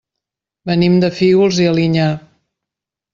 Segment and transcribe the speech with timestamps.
[0.69, 2.07] Venim de Fígols i Alinyà.